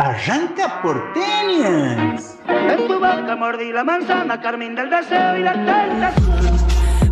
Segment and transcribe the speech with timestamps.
[0.00, 2.38] Arranca porteñas.
[2.48, 6.56] En tu boca mordí la manzana, carmín del deseo y la tentación.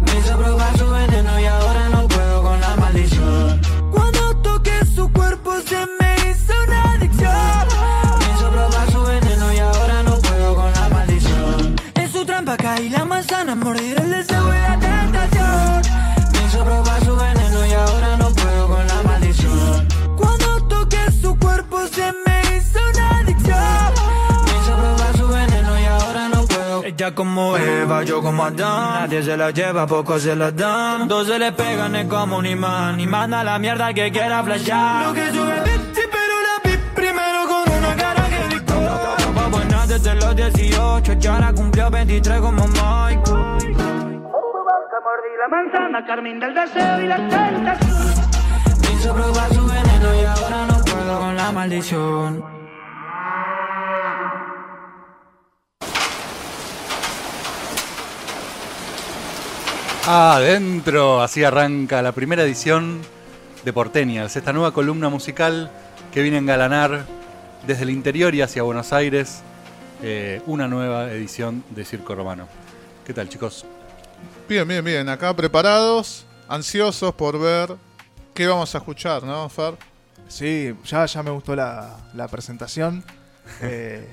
[0.07, 3.61] Me hizo probar su veneno y ahora no puedo con la maldición.
[3.91, 7.69] Cuando toqué su cuerpo se me hizo una adicción.
[8.21, 11.77] Me hizo probar su veneno y ahora no puedo con la maldición.
[11.95, 13.98] En su trampa caí la manzana, morir
[27.09, 29.05] Ella como Eva, yo como Adán.
[29.05, 31.09] Nadie se la lleva, poco se la dan.
[31.09, 33.01] Dos se le pegan, es como un imán.
[33.01, 35.07] Y manda la mierda al que quiera flashar.
[35.07, 38.75] Lo que sube Bitsy, pero la vi primero con una cara que dictó.
[38.75, 43.25] Va buena desde los 18, ya la cumplió 23 como Michael.
[45.09, 48.15] Mordí la manzana, carmín del deseo y la tentación.
[48.83, 52.58] Me hizo probar su veneno y ahora no puedo con la maldición.
[60.11, 63.03] Adentro, así arranca la primera edición
[63.63, 65.71] de Porteñas, esta nueva columna musical
[66.15, 67.05] que viene a engalanar
[67.67, 69.43] desde el interior y hacia Buenos Aires
[70.03, 72.49] eh, una nueva edición de Circo Romano.
[73.05, 73.67] ¿Qué tal chicos?
[74.49, 75.11] Bien, bien, bien.
[75.11, 77.77] Acá preparados, ansiosos por ver
[78.33, 79.75] qué vamos a escuchar, ¿no, Fer?
[80.27, 83.05] Sí, ya, ya me gustó la, la presentación.
[83.61, 84.07] Eh,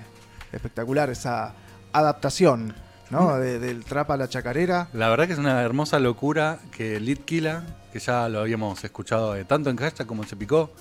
[0.51, 1.53] espectacular esa
[1.91, 2.73] adaptación,
[3.09, 3.37] ¿no?
[3.37, 4.87] De- del trap a la chacarera.
[4.93, 9.45] La verdad que es una hermosa locura que Litkila, que ya lo habíamos escuchado eh,
[9.45, 10.71] tanto en Hashtag como en Se Picó,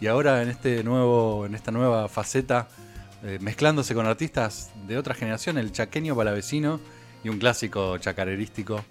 [0.00, 2.68] y ahora en este nuevo, en esta nueva faceta,
[3.24, 6.78] eh, mezclándose con artistas de otra generación, el chaqueño palavecino
[7.24, 8.84] y un clásico chacarerístico,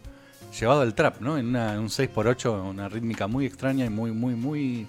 [0.59, 1.37] llevado al trap, ¿no?
[1.37, 4.87] En, una- en un 6x8, una rítmica muy extraña y muy, muy, muy,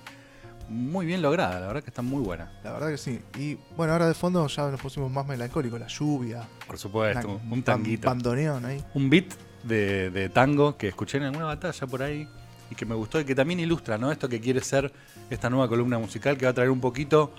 [0.68, 1.60] muy bien lograda.
[1.60, 2.50] La verdad que está muy buena.
[2.62, 3.20] La verdad que sí.
[3.38, 5.78] Y bueno, ahora de fondo ya nos pusimos más melancólicos.
[5.80, 6.42] La lluvia.
[6.66, 8.02] Por supuesto, una- un tanguito.
[8.06, 8.84] pan- Bandoneón ahí.
[8.94, 9.26] un beat
[9.64, 12.28] de, de tango que escuché en alguna batalla por ahí
[12.70, 14.12] y que me gustó y que también ilustra ¿no?
[14.12, 14.92] esto que quiere ser
[15.30, 17.32] esta nueva columna musical que va a traer un poquito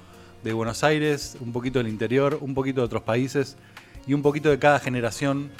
[0.43, 3.57] de Buenos Aires, un poquito del interior, un poquito de otros países
[4.07, 5.51] y un poquito de cada generación.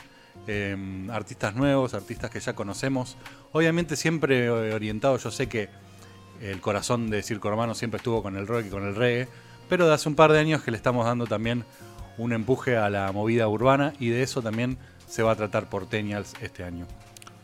[0.48, 3.16] eh, artistas nuevos, artistas que ya conocemos.
[3.52, 5.70] Obviamente siempre eh, orientado, yo sé que
[6.42, 9.28] el corazón de Circo Romano siempre estuvo con el rock y con el reggae,
[9.68, 11.66] pero de hace un par de años que le estamos dando también
[12.18, 14.78] un empuje a la movida urbana y de eso también
[15.08, 16.86] se va a tratar Porteñals este año.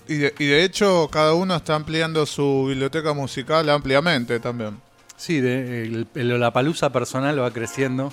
[0.07, 4.79] Y de, y de hecho, cada uno está ampliando su biblioteca musical ampliamente también.
[5.17, 8.11] Sí, de, el, el Lollapalooza personal va creciendo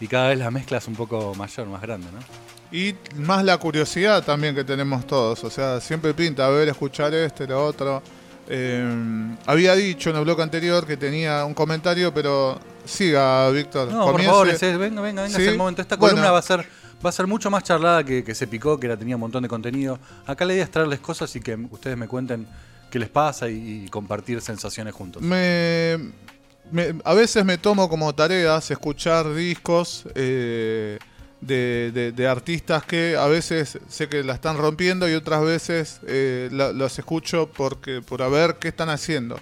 [0.00, 2.18] y cada vez la mezcla es un poco mayor, más grande, ¿no?
[2.76, 5.44] Y más la curiosidad también que tenemos todos.
[5.44, 8.02] O sea, siempre pinta a ver, escuchar este, lo otro.
[8.48, 13.90] Eh, había dicho en el blog anterior que tenía un comentario, pero siga, Víctor.
[13.90, 15.42] No, por favor, venga, venga, venga, Sí.
[15.42, 15.82] es el momento.
[15.82, 16.14] Esta Bueno.
[16.16, 16.66] columna va a ser
[17.04, 19.42] va a ser mucho más charlada que, que se picó, que era, tenía un montón
[19.42, 19.98] de contenido.
[20.24, 22.46] Acá la idea es traerles cosas y que ustedes me cuenten
[22.92, 25.20] qué les pasa y, y compartir sensaciones juntos.
[25.20, 25.98] Me,
[26.70, 30.98] me- a veces me tomo como tareas escuchar discos eh,
[31.42, 36.00] de, de- de artistas que a veces sé que la están rompiendo y otras veces
[36.06, 39.38] eh, la- los escucho porque por a ver qué están haciendo.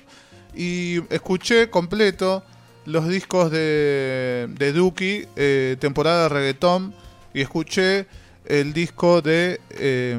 [0.55, 2.43] Y escuché completo
[2.87, 6.93] los discos de, de Duki, eh, temporada de reggaetón,
[7.33, 8.06] y escuché
[8.47, 10.19] el disco de eh,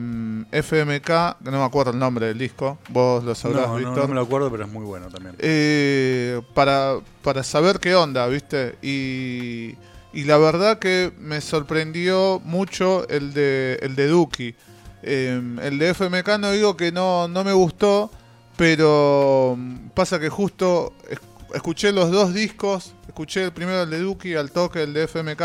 [0.51, 1.05] FMK,
[1.43, 4.07] que no me acuerdo el nombre del disco, vos lo sabrás, no, no, Víctor no
[4.09, 5.35] me lo acuerdo, pero es muy bueno también.
[5.39, 8.75] eh, para, para saber qué onda, ¿viste?
[8.81, 9.75] Y,
[10.13, 14.55] y la verdad que me sorprendió mucho el de, el de Duki.
[15.03, 18.11] Eh, el de FMK no digo que no, no me gustó,
[18.57, 21.19] pero mm, pasa que justo es-
[21.53, 25.41] escuché los dos discos, escuché el primero el de Duki, al toque el de FMK,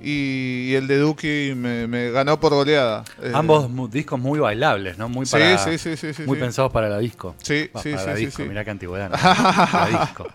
[0.00, 3.02] y, y el de Duki me, me ganó por goleada.
[3.22, 5.08] Eh, Ambos mu- discos muy bailables, ¿no?
[5.08, 7.34] Muy para, sí, sí, sí, sí, muy pensados para la disco.
[7.42, 9.08] Sí, sí, para sí, la disco, mirá qué antigüedad.
[9.10, 9.16] ¿no?
[9.92, 10.26] la disco.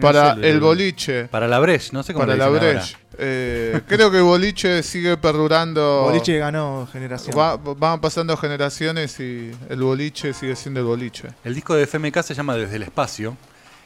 [0.00, 1.24] Para No sé, el boliche.
[1.26, 2.48] Para la Breche, no sé cómo Para le la.
[2.48, 2.96] Breche.
[3.16, 6.02] Eh, creo que Boliche sigue perdurando.
[6.02, 7.36] Boliche ganó generación.
[7.38, 11.28] Va- van pasando generaciones y el boliche sigue siendo el boliche.
[11.44, 13.36] El disco de FMK se llama Desde el Espacio.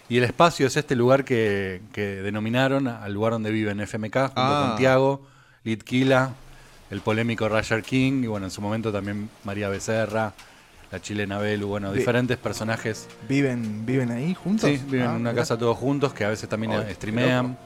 [0.09, 4.33] Y el espacio es este lugar que, que denominaron al lugar donde viven FMK, junto
[4.37, 4.67] Ah.
[4.69, 5.27] con Tiago,
[5.65, 6.31] Litkila,
[6.91, 10.33] el polémico Roger King, y bueno, en su momento también María Becerra,
[10.91, 13.09] la chilena Belu, bueno, diferentes personajes.
[13.29, 14.69] ¿Viven, ¿Viven ahí juntos?
[14.71, 15.43] Sí, viven Ah, en una mirá.
[15.43, 17.59] casa todos juntos, que a veces también streamean.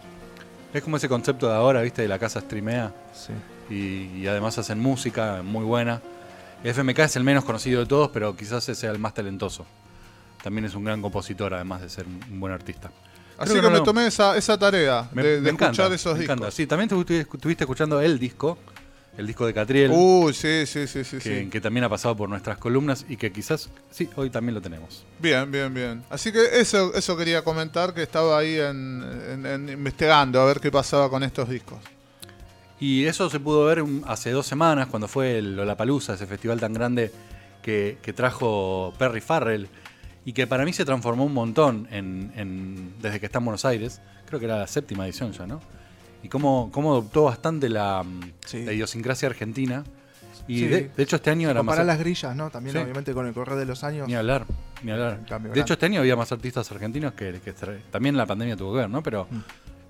[0.74, 2.02] Es como ese concepto de ahora, ¿viste?
[2.02, 2.92] De la casa streamea.
[3.12, 3.32] Sí.
[3.74, 6.00] y, y además hacen música muy buena.
[6.64, 9.66] FMK es el menos conocido de todos, pero quizás ese sea el más talentoso.
[10.42, 12.90] También es un gran compositor, además de ser un buen artista.
[13.38, 15.92] Así Creo que no me tomé esa, esa tarea Me, de, de me encanta, escuchar
[15.92, 16.36] esos me discos.
[16.36, 16.50] encanta.
[16.50, 18.58] Sí, también estuvi- estuviste escuchando el disco,
[19.18, 21.50] el disco de Catriel, Uy, sí, sí, sí, sí, que, sí.
[21.50, 25.04] que también ha pasado por nuestras columnas y que quizás, sí, hoy también lo tenemos.
[25.18, 26.02] Bien, bien, bien.
[26.10, 30.60] Así que eso, eso quería comentar, que estaba ahí en, en- en investigando a ver
[30.60, 31.78] qué pasaba con estos discos.
[32.80, 36.72] Y eso se pudo ver hace dos semanas, cuando fue el Lollapalooza, ese festival tan
[36.72, 37.12] grande
[37.62, 39.68] que, que trajo Perry Farrell
[40.24, 44.00] y que para mí se transformó un montón en- desde que está en Buenos Aires.
[44.26, 45.60] Creo que era la séptima edición ya, ¿no?
[46.22, 48.64] Y cómo, cómo adoptó bastante la, mm, Sí.
[48.64, 49.84] la idiosincrasia argentina.
[50.48, 50.66] Y Sí.
[50.66, 51.72] de, de hecho este año era más...
[51.76, 52.50] Comparar las grillas, ¿no?
[52.50, 52.82] También, Sí.
[52.82, 54.08] obviamente, con el correr de los años.
[54.08, 54.44] Ni hablar,
[54.82, 55.20] ni hablar.
[55.26, 57.32] De hecho, este año había más artistas argentinos que,
[57.90, 59.02] también la pandemia tuvo que ver, ¿no?
[59.02, 59.38] Pero Mm.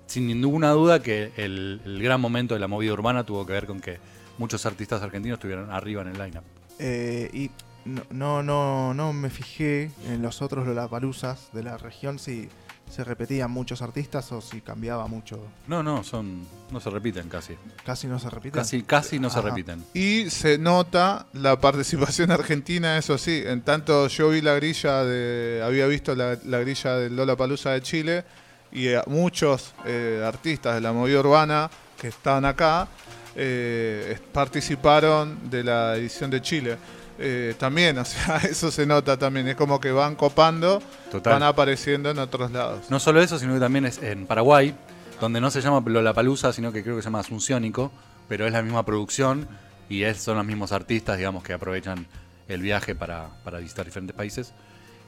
[0.05, 3.65] sin ninguna duda que el, el gran momento de la movida urbana tuvo que ver
[3.65, 3.97] con que
[4.37, 6.43] muchos artistas argentinos estuvieron arriba en el lineup.
[6.79, 7.49] Eh, y
[7.85, 12.47] no, no, no, no me fijé en los otros Lollapaloozas de la región si
[12.89, 15.39] se repetían muchos artistas o si cambiaba mucho.
[15.67, 17.55] No, no, son, no se repiten casi.
[17.85, 18.61] Casi no se repiten.
[18.61, 19.83] Casi, casi no se repiten.
[19.93, 23.43] Y se nota la participación argentina, eso sí.
[23.45, 25.61] En tanto yo vi la grilla de.
[25.65, 28.25] Había visto la, la grilla del Lola Palusa de Chile
[28.73, 31.69] y eh, muchos eh, artistas de la movida urbana
[31.99, 32.87] que están acá
[33.35, 36.77] eh, participaron de la edición de Chile.
[37.19, 39.47] Eh, también, o sea, eso se nota también.
[39.47, 40.81] Es como que van copando,
[41.11, 41.33] Total.
[41.33, 42.89] van apareciendo en otros lados.
[42.89, 44.75] No solo eso, sino que también es en Paraguay,
[45.21, 47.91] donde no se llama Lollapalooza, sino que creo que se llama Asunciónico,
[48.27, 49.47] pero es la misma producción
[49.89, 52.07] y es, son los mismos artistas, digamos, que aprovechan
[52.47, 54.53] el viaje para, para visitar diferentes países.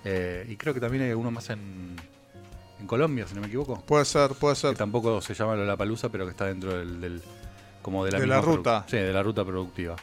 [0.04, 1.96] Eh, y creo que también hay uno más en,
[2.80, 4.78] en Colombia, si no me equivoco, Puede ser, puede que ser.
[4.78, 7.22] tampoco se llama Lollapalooza, pero que está dentro del, del-
[7.82, 8.86] como de la, De misma la produ- ruta.
[8.88, 9.96] Sí, de la ruta productiva.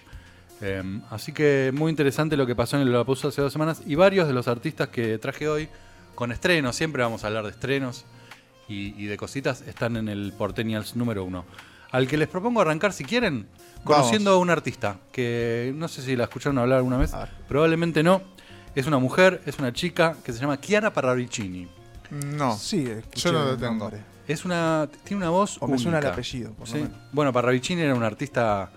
[0.62, 3.97] Eh, así que muy interesante lo que pasó en el Lollapalooza hace dos semanas y
[3.97, 5.69] varios de los artistas que traje hoy
[6.14, 8.05] con estrenos, siempre vamos a hablar de estrenos
[8.69, 11.44] y, y de cositas, están en el Portenials número uno.
[11.91, 13.47] Al que les propongo arrancar, si quieren,
[13.85, 17.12] conociendo a un artista, que no sé si la escucharon hablar alguna vez,
[17.49, 18.23] probablemente no.
[18.75, 21.69] Es una mujer, es una chica que se llama Chiara Parravicini.
[22.11, 22.56] No.
[22.56, 23.91] Sí, Yo no lo tengo.
[24.26, 26.12] Es una, tiene una voz O me suena el única.
[26.14, 26.87] apellido, por Sí.
[27.12, 28.70] Bueno, Parravicini era un artista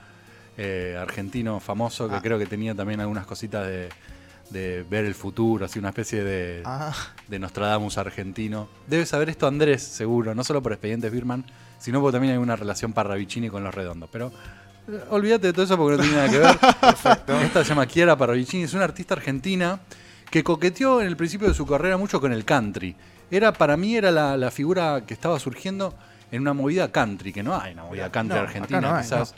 [0.57, 2.21] eh, argentino famoso que Ah.
[2.21, 3.89] creo que tenía también algunas cositas de,
[4.49, 6.93] de ver el futuro, así una especie de, Ah,
[7.27, 8.67] de Nostradamus argentino.
[8.87, 11.43] Debe saber esto Andrés, seguro, no solo por expedientes Birman,
[11.79, 14.09] sino porque también hay una relación Parravicini con los redondos.
[14.11, 14.31] Pero
[14.87, 16.57] eh, olvídate de todo eso porque no tiene nada que ver.
[16.79, 17.39] Perfecto.
[17.41, 19.79] Esta se llama Chiara Parravicini, es una artista argentina
[20.29, 22.95] que coqueteó en el principio de su carrera mucho con el country.
[23.31, 25.95] Era, para mí era la, la figura que estaba surgiendo
[26.31, 29.03] en una movida country, que no hay una movida country No, argentina, acá no hay,
[29.03, 29.35] quizás.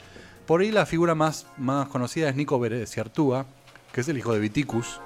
[0.48, 3.44] Por ahí la figura más, más conocida es Nico Ciartúa,
[3.92, 4.98] que es el hijo de Viticus,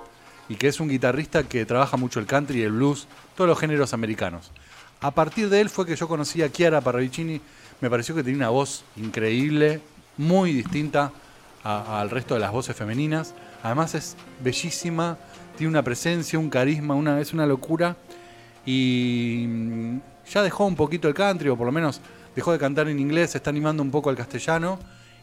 [0.48, 3.58] y que es un guitarrista que trabaja mucho el country y el blues, todos los
[3.58, 4.52] géneros americanos.
[5.00, 7.40] A partir de él fue que yo conocí a Chiara Parravicini,
[7.80, 9.80] me pareció que tenía una voz increíble,
[10.16, 11.10] muy distinta
[11.64, 13.34] al resto de las voces femeninas.
[13.64, 15.18] Además es bellísima,
[15.58, 17.96] tiene una presencia, un carisma, una, es una locura.
[18.64, 20.00] Y mm,
[20.32, 22.00] ya dejó un poquito el country, o por lo menos
[22.36, 24.78] dejó de cantar en inglés, está animando un poco al castellano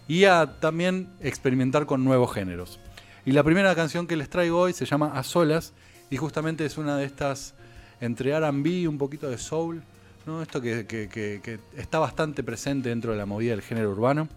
[0.09, 2.79] y a también experimentar con nuevos géneros.
[3.25, 5.71] Y la primera canción que les traigo hoy se llama A Solas
[6.09, 7.53] y justamente es una de estas
[8.01, 9.83] entre RB y un poquito de soul,
[10.25, 10.41] ¿no?
[10.41, 14.27] esto que, que- está bastante presente dentro de la movida del género urbano.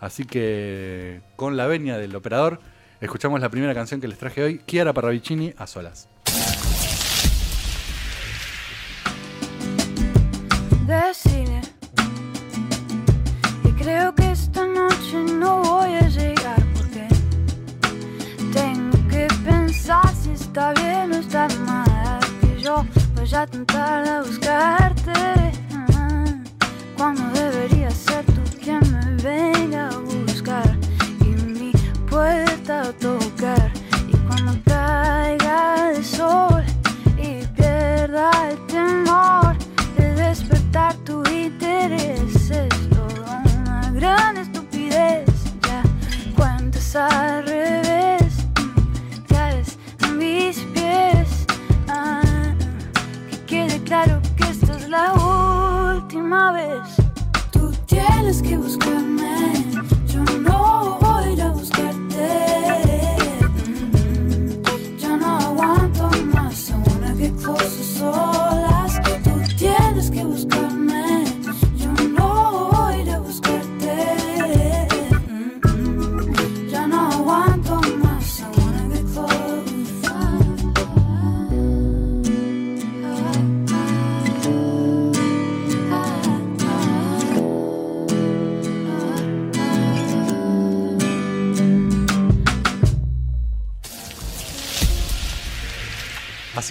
[0.00, 2.60] Así que con la venia del operador,
[3.00, 6.08] escuchamos la primera canción que les traje hoy, Chiara Parravicini, A Solas.
[15.14, 17.06] No voy a llegar porque
[18.52, 22.20] Tengo que pensar si está bien o está mal.
[22.40, 22.84] Que yo
[23.14, 25.12] vaya a tratar de buscarte.
[26.96, 30.78] Cuando debería ser tú quien me venga a buscar
[31.20, 31.72] Y mi
[32.08, 33.70] puerta a tocar.
[34.08, 36.64] Y cuando caiga el sol
[37.18, 39.56] y pierda el temor
[39.98, 44.36] de despertar tu interés es toda una gran
[46.96, 47.55] sorry.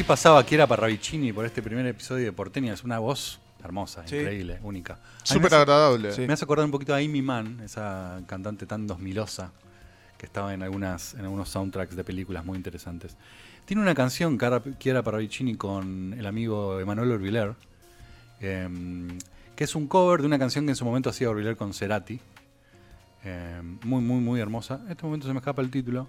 [0.08, 2.74] Pasaba Kiera Parravicini por este primer episodio de Porteña.
[2.74, 4.18] Es una voz hermosa, Sí.
[4.18, 5.00] increíble, única.
[5.24, 6.16] Súper agradable.
[6.28, 9.50] Me hace acordar un poquito a Amy Mann, esa cantante tan 2000osa
[10.18, 13.18] que estaba en algunas en algunos soundtracks de películas muy interesantes.
[13.66, 14.38] Tiene una canción,
[14.80, 17.56] Chiara Parravicini, con el amigo Emanuel Orbiler,
[18.40, 19.18] em,
[19.56, 22.20] que es un cover de una canción que en su momento hacía Orbiler con Cerati.
[23.24, 24.82] Em, muy, muy, muy hermosa.
[24.86, 26.08] En este momento se me escapa el título,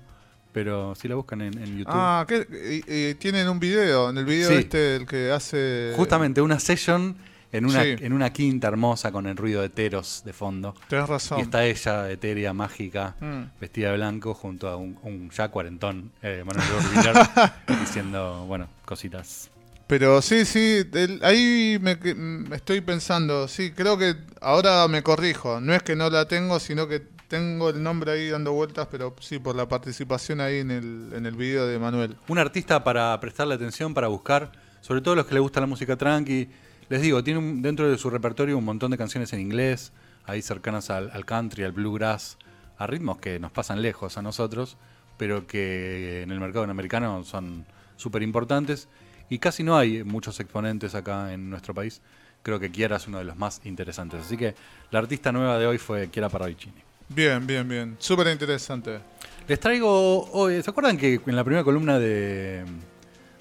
[0.57, 1.85] pero si la buscan en, en YouTube.
[1.95, 3.15] Ah, ¿qué?
[3.21, 4.55] Tienen un video, en el video Sí.
[4.55, 5.93] este, el que hace...
[5.95, 7.15] Justamente una session
[7.53, 7.97] en una, Sí.
[8.01, 10.75] en una quinta hermosa con el ruido de teros de fondo.
[10.89, 11.41] Tenés razón.
[11.41, 13.61] Y está ella, etérea, mágica, Mm.
[13.61, 16.67] vestida de blanco, junto a un, un ya cuarentón, eh, Manuel
[17.81, 19.51] diciendo, bueno, cositas.
[19.87, 25.61] Pero sí, sí, el- ahí me, me estoy pensando, sí, creo que ahora me corrijo,
[25.61, 29.14] no es que no la tengo, sino que tengo el nombre ahí dando vueltas, pero
[29.21, 32.16] sí, por la participación ahí en el, en el video de Manuel.
[32.28, 35.97] Un artista para prestarle atención, para buscar, sobre todo los que les gusta la música
[35.97, 36.49] tranqui.
[36.88, 39.92] Les digo, tiene un- dentro de su repertorio un montón de canciones en inglés,
[40.25, 42.38] ahí cercanas al, country, al bluegrass,
[42.78, 44.76] a ritmos que nos pasan lejos a nosotros,
[45.16, 47.64] pero que en el mercado americano son
[47.97, 48.88] súper importantes.
[49.28, 52.00] Y casi no hay muchos exponentes acá en nuestro país.
[52.45, 54.21] Creo que Kiara es uno de los más interesantes.
[54.21, 54.54] Así que
[54.92, 56.86] la artista nueva de hoy fue Kiara Parravicini.
[57.09, 58.99] Bien, bien, bien, súper interesante.
[59.47, 62.65] Les traigo hoy, ¿se acuerdan que en la primera columna de,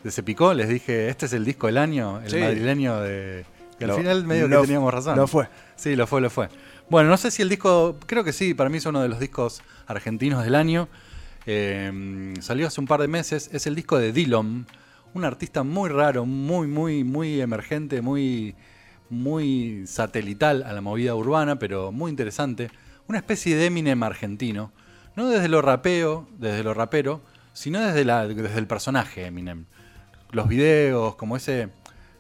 [0.04, 2.38] de Se Picó les dije, este es el disco del año, el Sí.
[2.40, 3.46] madrileño de...
[3.80, 5.18] Que al Lo- final medio que teníamos razón.
[5.18, 5.48] lo fue.
[5.76, 6.48] Sí, lo fue, lo fue.
[6.90, 9.20] Bueno, no sé si el disco, creo que sí, para mí es uno de los
[9.20, 10.88] discos argentinos del año.
[11.48, 14.66] Eh, salió hace un par de meses, es el disco de Dillom,
[15.14, 18.56] un artista muy raro, muy, muy, muy emergente, muy,
[19.10, 22.70] muy satelital a la movida urbana, pero muy interesante.
[23.08, 24.72] Una especie de Eminem argentino.
[25.16, 27.22] No desde lo rapeo, desde lo rapero,
[27.54, 29.66] sino desde, la, desde el personaje Eminem.
[30.32, 31.70] Los videos, como ese,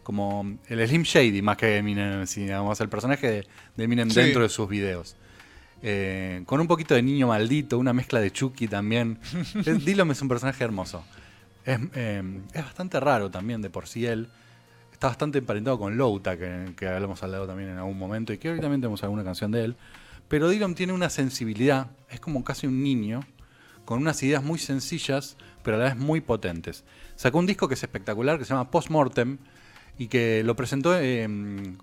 [0.03, 4.19] como el Slim Shady más que Eminem, si digamos, el personaje de, de Eminem Sí.
[4.21, 5.15] dentro de sus videos.
[5.81, 9.19] Eh, con un poquito de niño maldito, una mezcla de Chucky también.
[9.65, 11.03] Es- Dillom es un personaje hermoso.
[11.65, 12.23] Es, eh,
[12.53, 14.29] es bastante raro también de por sí él.
[14.93, 18.37] Está bastante emparentado con Louta, que, que hablamos al lado también en algún momento, y
[18.37, 19.75] que hoy también tenemos alguna canción de él.
[20.27, 23.21] Pero Dillom tiene una sensibilidad, es como casi un niño,
[23.85, 26.83] con unas ideas muy sencillas, pero a la vez muy potentes.
[27.15, 29.37] Sacó un disco que es espectacular, que se llama Postmortem,
[29.97, 31.27] y que lo presentó eh,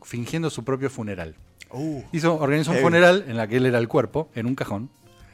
[0.05, 1.35] fingiendo su propio funeral.
[1.71, 2.85] Uh, Hizo, organizó un Heavy.
[2.85, 4.91] funeral en la que él era el cuerpo, en un cajón,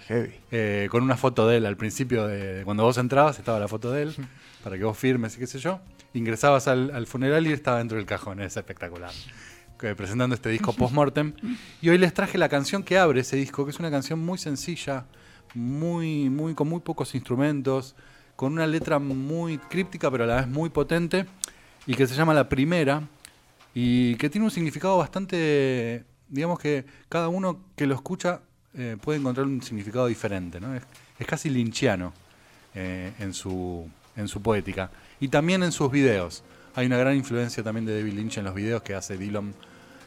[0.06, 0.32] heavy.
[0.52, 3.66] eh, con una foto de él al principio, de, de cuando vos entrabas estaba la
[3.68, 4.14] foto de él,
[4.62, 5.80] para que vos firmes y qué sé yo.
[6.14, 9.10] Ingresabas al, al funeral y él estaba dentro del cajón, es espectacular.
[9.78, 11.32] Que- presentando este disco Postmortem.
[11.80, 14.38] Y hoy les traje la canción que abre ese disco, que es una canción muy
[14.38, 15.04] sencilla,
[15.54, 17.94] muy, muy, con muy pocos instrumentos,
[18.36, 21.26] con una letra muy críptica, pero a la vez muy potente,
[21.86, 23.02] y que se llama La Primera,
[23.74, 28.40] y que tiene un significado bastante, digamos que cada uno que lo escucha
[28.74, 30.74] eh, puede encontrar un significado diferente, ¿no?
[30.74, 30.82] Es,
[31.18, 32.12] es casi linchiano
[32.74, 34.90] eh, en, su, en su poética.
[35.20, 36.42] Y también en sus videos.
[36.78, 39.52] Hay una gran influencia también de David Lynch en los videos que hace Dillon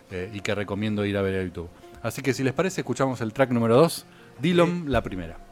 [0.10, 1.68] eh, y que recomiendo ir a ver a YouTube.
[2.02, 4.06] Así que si les parece, escuchamos el track número 2,
[4.40, 5.51] Dillon, la primera.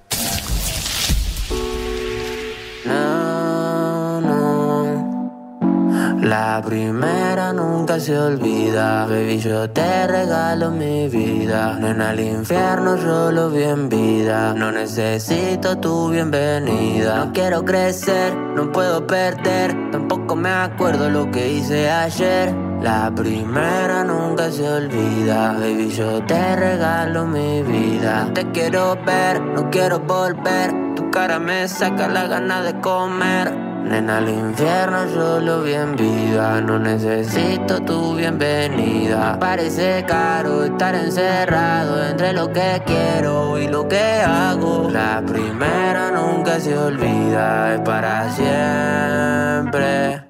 [6.30, 9.08] La primera nunca se olvida.
[9.08, 11.76] Baby, yo te regalo mi vida.
[11.80, 14.54] Nena, al infierno solo bien vida.
[14.54, 17.26] No necesito tu bienvenida.
[17.26, 19.76] No quiero crecer, no puedo perder.
[19.92, 22.54] Tampoco me acuerdo lo que hice ayer.
[22.84, 25.54] La primera nunca se olvida.
[25.54, 28.30] Baby, yo te regalo mi vida.
[28.36, 30.94] Te quiero ver, no quiero volver.
[30.96, 33.69] Tu cara me saca la gana de comer.
[33.84, 36.62] Nena, al infierno solo bien vida.
[36.62, 39.38] No necesito tu bienvenida.
[39.40, 44.90] Parece caro estar encerrado entre lo que quiero y lo que hago.
[44.92, 50.29] La primera nunca se olvida, es para siempre.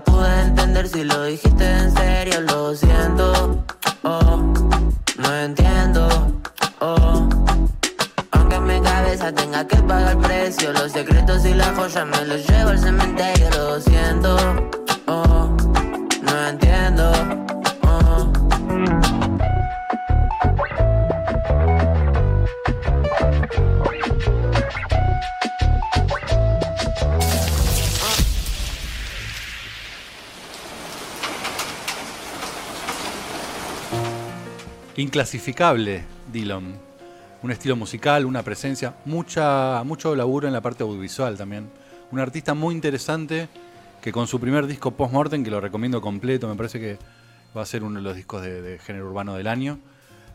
[0.00, 0.12] Nuestro.
[0.12, 0.27] Nunca pude
[35.28, 36.74] Inclasificable, Dillon.
[37.42, 41.68] Un estilo musical, una presencia, mucha, mucho laburo en la parte audiovisual también.
[42.10, 43.50] Un artista muy interesante
[44.00, 46.96] que con su primer disco Postmortem, que lo recomiendo completo, me parece que
[47.54, 49.78] va a ser uno de los discos de, de género urbano del año.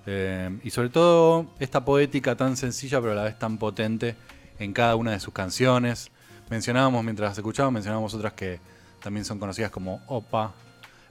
[0.06, 4.16] Eh, y sobre todo esta poética tan sencilla pero a la vez tan potente
[4.60, 6.12] en cada una de sus canciones.
[6.52, 8.60] Mencionábamos, mientras las escuchábamos, mencionábamos otras que
[9.02, 10.54] también son conocidas como Opa,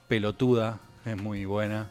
[0.07, 1.89] Pelotuda, es muy buena.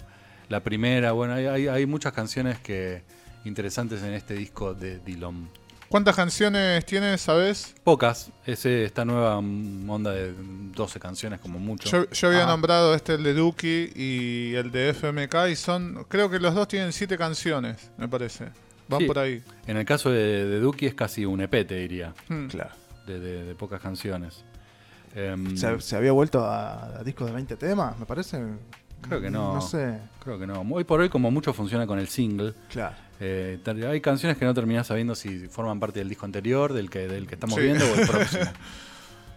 [0.52, 3.04] La primera, bueno, hay, hay- hay muchas canciones que
[3.46, 5.50] interesantes en este disco de Dillon.
[5.88, 7.74] ¿Cuántas canciones tiene, sabes?
[7.86, 10.34] Pocas, es eh, esta nueva onda de
[10.76, 11.90] 12 canciones como mucho.
[11.90, 12.48] Yo, yo había Ah.
[12.48, 16.68] nombrado este, el de Duki y el de FMK, y son, creo que los dos
[16.68, 18.50] tienen siete canciones, me parece.
[18.90, 19.06] Van Sí.
[19.08, 19.42] por ahí.
[19.68, 22.48] En el caso de, de Duki es casi un EP, te diría, Hmm.
[22.48, 22.72] Claro.
[23.08, 24.44] de, de- de pocas canciones.
[25.16, 28.38] Em, Se, se había vuelto a, a discos de 20 temas, me parece.
[29.02, 29.56] Creo que no.
[29.56, 29.98] No sé.
[30.24, 30.62] Creo que no.
[30.72, 32.96] Hoy por hoy, como mucho funciona con el single, Claro.
[33.20, 37.08] eh, hay canciones que no terminás sabiendo si forman parte del disco anterior, del que,
[37.08, 37.62] del que estamos Sí.
[37.64, 38.44] viendo o el próximo.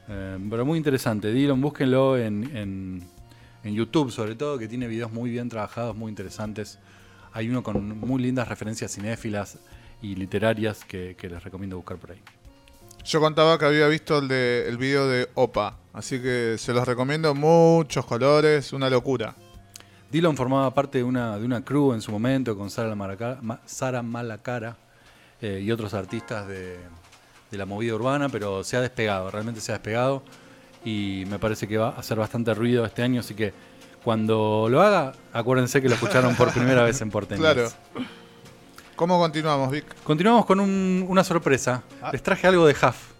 [0.09, 1.33] Eh, pero muy interesante.
[1.33, 3.09] Dylan, búsquenlo en, en-
[3.65, 6.79] en YouTube, sobre todo, que tiene videos muy bien trabajados, muy interesantes.
[7.33, 9.59] Hay uno con muy lindas referencias cinéfilas
[10.03, 12.21] y literarias que, que les recomiendo buscar por ahí.
[13.07, 16.87] Yo contaba que había visto el, de, el video de Opa, así que se los
[16.87, 17.35] recomiendo.
[17.35, 19.35] Muchos colores, una locura.
[20.15, 24.77] Dylan formaba parte de una, de una crew en su momento con Sara, Malacara
[25.43, 26.79] eh, y otros artistas de,
[27.51, 30.23] de la movida urbana, pero se ha despegado, realmente se ha despegado
[30.85, 33.53] y me parece que va a hacer bastante ruido este año, así que
[34.05, 37.41] cuando lo haga, acuérdense que lo escucharon por primera vez en Porteños.
[37.43, 37.69] Claro.
[38.95, 39.85] ¿Cómo continuamos, Vic?
[40.05, 41.83] Continuamos con un- una sorpresa.
[42.01, 42.11] Ah.
[42.13, 43.14] Les traje algo de Huff.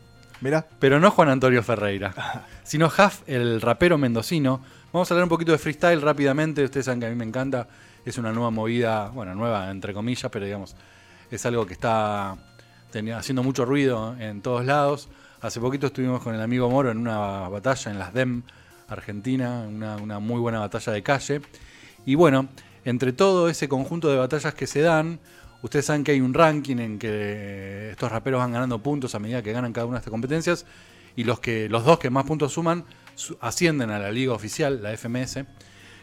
[0.45, 0.67] Mira.
[0.79, 2.13] Pero no Juan Antonio Ferreira,
[2.65, 4.61] sino Huff, el rapero mendocino.
[4.93, 6.63] Vamos a hablar un poquito de freestyle rápidamente.
[6.63, 7.67] Ustedes saben que a mí me encanta.
[8.05, 10.77] Es una nueva movida, bueno, nueva entre comillas, pero digamos,
[11.31, 12.37] es algo que está
[13.17, 15.09] haciendo mucho ruido en todos lados.
[15.41, 18.43] Hace poquito estuvimos con el amigo Moro en una batalla en las DEM,
[18.89, 21.41] Argentina, una, una muy buena batalla de calle.
[22.05, 22.49] Y bueno,
[22.85, 25.21] entre todo ese conjunto de batallas que se dan,
[25.65, 29.43] ustedes saben que hay un ranking en que estos raperos van ganando puntos a medida
[29.43, 30.67] que ganan cada una de estas competencias
[31.17, 34.83] y los que los dos que más puntos suman su- ascienden a la liga oficial,
[34.83, 35.45] la FMS.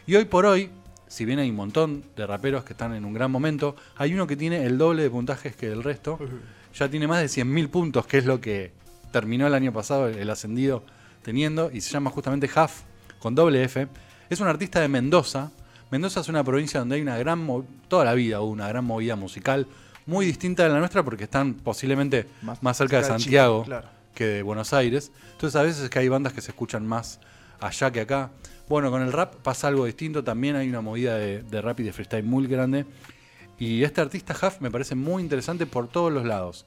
[0.08, 0.72] Y hoy por hoy,
[1.08, 4.26] si bien hay un montón de raperos que están en un gran momento, hay uno
[4.28, 6.18] que tiene el doble de puntajes que el resto.
[6.74, 8.72] Ya tiene más de 100.000 puntos, que es lo que
[9.12, 10.84] terminó el año pasado el ascendido
[11.22, 12.82] teniendo, y se llama justamente Huff,
[13.20, 13.88] con doble F.
[14.30, 15.52] Es un artista de Mendoza.
[15.92, 17.46] Mendoza es una provincia donde hay una gran,
[17.90, 19.68] toda la vida hubo una gran movida musical,
[20.06, 23.90] muy distinta de la nuestra porque están posiblemente más, Más cerca de Santiago Chile, claro.
[24.16, 25.12] que de Buenos Aires.
[25.34, 27.20] Entonces a veces es que hay bandas que se escuchan más
[27.60, 28.32] allá que acá.
[28.70, 31.84] Bueno, con el rap pasa algo distinto, también hay una movida de, de rap y
[31.84, 32.86] de freestyle muy grande.
[33.60, 36.66] Y este artista Huff me parece muy interesante por todos los lados.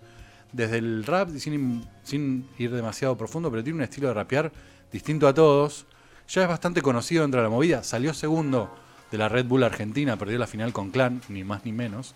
[0.53, 4.53] Desde el rap, sin, sin ir demasiado profundo, pero tiene un estilo de rapear
[4.93, 5.87] distinto a todos.
[6.29, 7.83] Ya es bastante conocido dentro de la movida.
[7.83, 8.84] Salió segundo
[9.15, 12.15] de la Red Bull Argentina, perdió la final con Clan, ni más ni menos.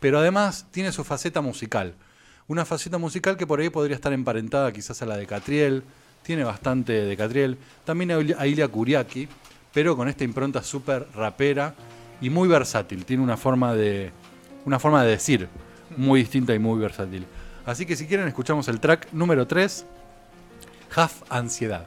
[0.00, 1.94] Pero además tiene su faceta musical.
[2.48, 5.84] Una faceta musical que por ahí podría estar emparentada quizás a la de Catriel.
[6.24, 7.56] Tiene bastante de Catriel.
[7.84, 9.28] También a Ilia- Kuriaki,
[9.72, 11.74] pero con esta impronta súper rapera
[12.20, 13.04] y muy versátil.
[13.04, 14.10] Tiene una forma de,
[14.64, 15.48] una forma de decir
[15.96, 17.24] muy distinta y muy versátil.
[17.64, 19.86] Así que si quieren escuchamos el track número 3,
[20.96, 21.86] Half Ansiedad.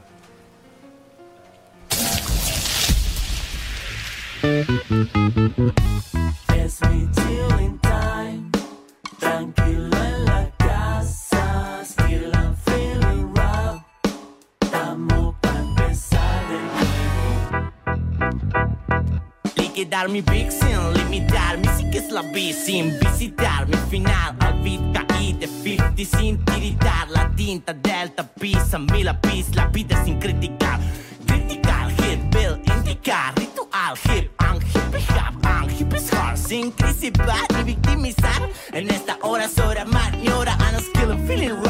[4.90, 8.50] Es mi chilling time,
[9.18, 13.80] tranquilo en la casa, still I'm feeling rough.
[14.60, 16.58] Estamos para empezar de
[17.50, 17.72] nuevo.
[19.56, 25.46] Liquidar mi big sin limitar mi psique es la sin visitar mi final al de
[25.46, 30.78] 50 sin tiritar la tinta del tapiz a mi lápiz la vida sin criticar
[31.26, 34.33] criticar hit bill indicar ritual hip
[35.02, 36.38] hop and hip is hard.
[36.38, 38.48] Sin criticar ni victimizar.
[38.72, 41.63] En esta hora es maniobra skill and feeling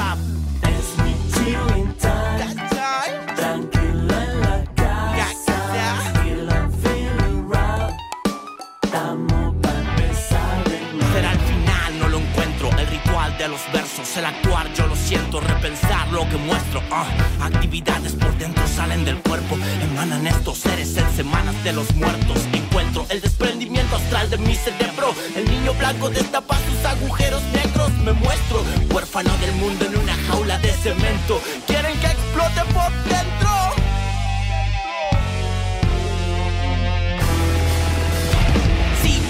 [13.39, 15.41] De los versos, el actuar, yo lo siento.
[15.41, 16.81] Repensar lo que muestro.
[16.91, 17.05] ah.
[17.41, 19.57] Actividades por dentro salen del cuerpo.
[19.83, 22.39] Emanan estos seres en semanas de los muertos.
[22.53, 25.15] Encuentro el desprendimiento astral de mi cerebro.
[25.35, 27.91] El niño blanco destapa sus agujeros negros.
[28.05, 31.41] Me muestro huérfano del mundo en una jaula de cemento.
[31.67, 33.51] Quieren que explote por dentro.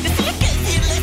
[0.02, 0.94] Decía que decir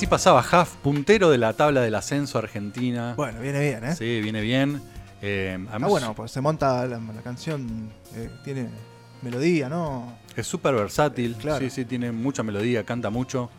[0.00, 3.12] Así pasaba Huff, puntero de la tabla del ascenso argentina.
[3.18, 3.94] Bueno, viene bien, ¿eh?
[3.94, 4.80] Sí, viene bien.
[5.20, 8.70] Eh, Ah, bueno, pues se monta la, la canción, eh, tiene
[9.20, 10.16] melodía, ¿no?
[10.34, 11.58] Es súper versátil, Claro.
[11.58, 13.50] sí, sí, tiene mucha melodía, canta mucho.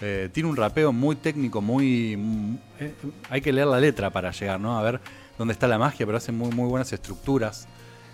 [0.00, 2.58] Eh, tiene un rapeo muy técnico, muy...
[2.80, 2.94] eh,
[3.28, 4.78] hay que leer la letra para llegar, ¿no?
[4.78, 4.98] A ver
[5.36, 7.68] dónde está la magia, pero hace muy, muy buenas estructuras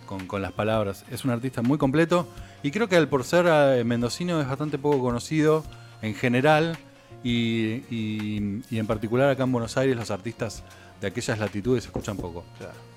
[0.05, 1.05] con, con las palabras.
[1.13, 2.27] Es un artista muy completo
[2.65, 5.63] y creo que él por ser eh, mendocino es bastante poco conocido
[6.03, 6.77] en general
[7.25, 10.63] y, y- y en particular acá en Buenos Aires los artistas
[11.01, 12.45] de aquellas latitudes se escuchan poco.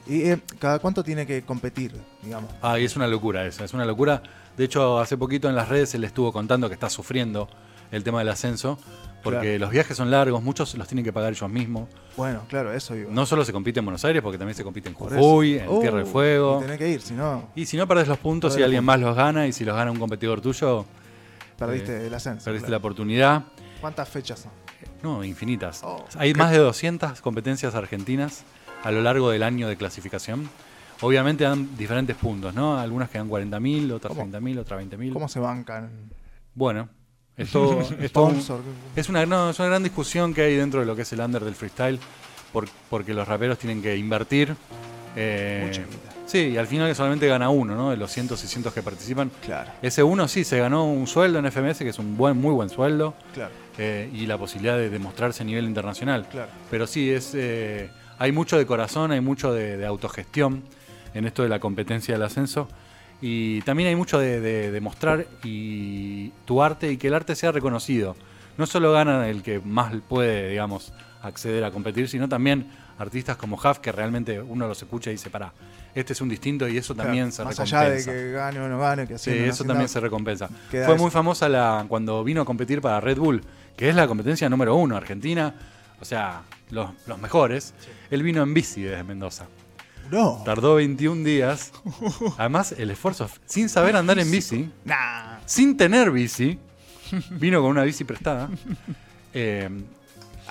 [0.08, 2.50] ¿Y eh, cada cuánto tiene que competir, digamos?
[2.62, 4.22] Ah, y es una locura esa, es una locura.
[4.58, 7.48] De hecho, hace poquito en las redes se le estuvo contando que está sufriendo
[7.92, 8.80] el tema del ascenso,
[9.22, 9.60] porque Claro.
[9.60, 11.88] los viajes son largos, muchos los tienen que pagar ellos mismos.
[12.18, 13.12] Bueno, claro, eso digo.
[13.12, 15.74] No solo se compite en Buenos Aires, porque también se compite en Jujuy, eso.
[15.76, 16.58] en Tierra del Uh, Fuego.
[16.60, 19.00] y Tenés que ir, si no, Y si no perdés los puntos y alguien más
[19.00, 20.86] los gana, y si los gana un competidor tuyo,
[21.58, 22.46] perdiste el ascenso.
[22.46, 22.72] perdiste claro.
[22.72, 23.44] la oportunidad.
[23.82, 24.52] ¿Cuántas fechas son?
[25.04, 25.82] No, infinitas.
[25.84, 26.06] Oh.
[26.18, 28.44] Hay más de 200 competencias argentinas
[28.84, 30.50] a lo largo del año de clasificación.
[31.02, 32.78] Obviamente dan diferentes puntos, ¿no?
[32.80, 34.32] Algunas que dan 40.000, otras ¿Cómo?
[34.32, 35.14] 30.000, otras 20.000.
[35.14, 35.90] ¿Cómo se bancan?
[36.54, 36.90] Bueno,
[37.36, 37.82] es todo,
[38.96, 41.12] es un- una, no, es una gran discusión que hay dentro de lo que es
[41.14, 42.00] el under del freestyle,
[42.54, 44.56] por- porque los raperos tienen que invertir.
[45.16, 45.82] eh, Mucha
[46.28, 47.90] sí, y al final solamente gana uno, ¿no?
[47.90, 49.32] De los cientos y cientos que participan.
[49.44, 52.54] Claro, Ese uno sí se ganó un sueldo en FMS, que es un buen, muy
[52.54, 56.28] buen sueldo, claro, eh, y la posibilidad de demostrarse a nivel internacional.
[56.30, 56.50] claro.
[56.70, 60.64] Pero sí, es, eh, hay mucho de corazón, hay mucho de, de autogestión
[61.14, 62.68] en esto de la competencia del ascenso.
[63.22, 67.36] Y también hay mucho de, de- de mostrar y tu arte y que el arte
[67.36, 68.16] sea reconocido.
[68.58, 73.56] No solo gana el que más puede, digamos, acceder a competir, sino también artistas como
[73.56, 75.54] Huff, que realmente uno los escucha y dice, pará,
[75.94, 77.78] este es un distinto y eso también Claro, se Más recompensa.
[77.84, 80.50] allá de que gane o no gane, que Sí, haciendo, no eso también se recompensa.
[80.70, 80.96] Fue eso.
[80.98, 83.44] muy famosa la, cuando vino a competir para Red Bull,
[83.76, 85.54] que es la competencia número uno, Argentina,
[86.00, 87.74] o sea, los, los mejores.
[88.10, 89.46] Él vino en bici desde Mendoza.
[90.10, 90.42] No.
[90.44, 91.72] Tardó 21 días.
[92.38, 95.38] Además, el esfuerzo, sin saber andar en bici, Nah.
[95.46, 96.58] sin tener bici,
[97.32, 98.50] vino con una bici prestada.
[99.34, 99.70] Eh,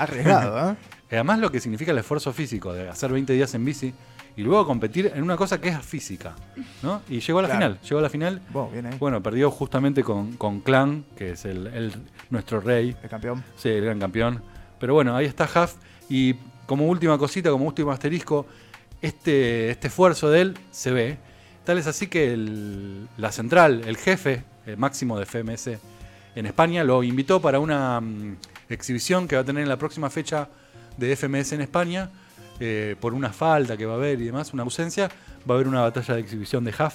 [0.02, 0.76] Arriesgado, ¿eh?
[1.10, 3.92] además, lo que significa el esfuerzo físico de hacer 20 días en bici
[4.36, 6.34] y luego competir en una cosa que es física.
[6.82, 7.02] ¿no?
[7.08, 7.60] Y llegó a la Claro.
[7.60, 7.78] final.
[7.82, 8.96] Llegó a la final Vos, bien ahí.
[8.98, 11.92] Bueno, perdió justamente con, con Clan, que es el, el-
[12.30, 13.42] nuestro rey, El campeón.
[13.56, 14.42] sí, el gran campeón.
[14.78, 15.74] Pero bueno, ahí está Huff.
[16.08, 16.34] Y
[16.66, 18.46] como última cosita, como último asterisco,
[19.02, 21.18] este, este esfuerzo de él se ve.
[21.64, 25.78] Tal es así que el- la central, el jefe el máximo de FMS
[26.36, 28.36] en España, lo invitó para una mm,
[28.70, 30.48] exhibición que va a tener en la próxima fecha
[30.96, 32.10] de FMS en España.
[32.62, 35.08] eh, por una falta que va a haber y demás, una ausencia,
[35.48, 36.94] va a haber una batalla de exhibición de Huff.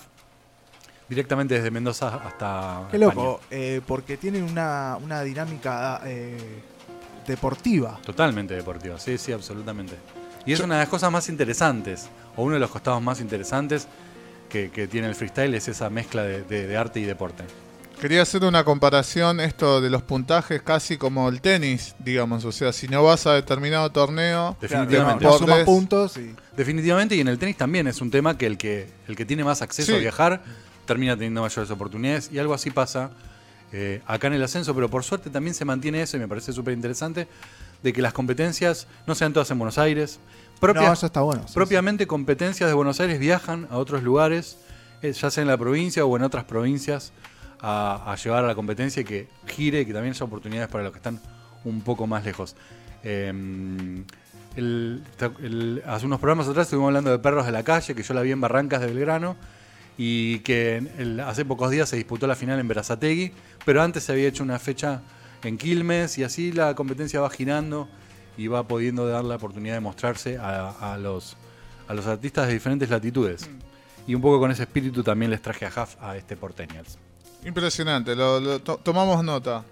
[1.10, 6.38] Directamente desde Mendoza hasta Qué loco, eh, porque tienen una, una dinámica eh,
[7.28, 8.00] deportiva.
[8.06, 9.96] Totalmente deportiva, sí, sí, absolutamente.
[10.46, 13.88] Y es una de las cosas más interesantes, o uno de los costados más interesantes
[14.50, 17.44] que, que tiene el freestyle, es esa mezcla de, de- de arte y deporte.
[18.00, 22.46] Quería hacer una comparación, esto de los puntajes, casi como el tenis, digamos.
[22.46, 25.24] O sea, si no vas a determinado torneo, Definitivamente.
[25.24, 25.40] No, no Deportes.
[25.56, 26.36] sumas puntos y.
[26.56, 29.44] Definitivamente, y en el tenis también es un tema que el que, el que tiene
[29.44, 29.98] más acceso Sí.
[29.98, 30.44] a viajar
[30.86, 33.10] termina teniendo mayores oportunidades, y algo así pasa
[33.72, 36.54] eh, acá en el ascenso, pero por suerte también se mantiene eso, y me parece
[36.54, 37.28] súper interesante,
[37.82, 40.20] de que las competencias no sean todas en Buenos Aires.
[40.62, 41.44] Propias- no, eso está bueno.
[41.48, 44.58] sí, Propiamente competencias de Buenos Aires viajan a otros lugares,
[45.02, 47.12] eh, ya sea en la provincia o en otras provincias,
[47.62, 50.84] a, a llevar a la competencia y que gire y que también haya oportunidades para
[50.84, 51.20] los que están
[51.64, 52.56] un poco más lejos.
[53.04, 53.32] Eh,
[54.56, 55.04] el-
[55.42, 58.22] el- hace unos programas atrás estuvimos hablando de Perros de la Calle, que yo la
[58.22, 59.36] vi en Barrancas de Belgrano,
[59.98, 63.32] y que el- hace pocos días se disputó la final en Berazategui,
[63.66, 65.02] pero antes se había hecho una fecha
[65.44, 67.88] en Quilmes y así la competencia va girando
[68.38, 71.38] y va pudiendo dar la oportunidad de mostrarse a, a los,
[71.88, 73.50] a los artistas de diferentes latitudes.
[74.08, 77.00] Y un poco con ese espíritu también les traje a Huff a este Porteñals.
[77.46, 78.16] Impresionante.
[78.16, 79.64] Lo, lo to- tomamos nota.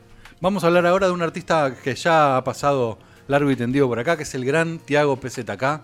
[0.42, 4.00] Vamos a hablar ahora de un artista que ya ha pasado largo y tendido por
[4.00, 5.82] acá, que es el gran Tiago PZK.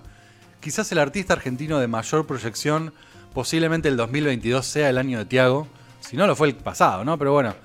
[0.60, 2.93] Quizás el artista argentino de mayor proyección,
[3.34, 5.67] posiblemente el 2022 sea el año de Tiago.
[6.02, 7.17] Si no, lo fue el pasado, ¿no?
[7.17, 7.56] Pero bueno,